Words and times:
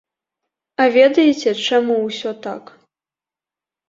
А 0.85 0.85
ведаеце, 0.95 1.49
чаму 1.67 1.97
ўсё 2.05 2.31
так? 2.47 2.63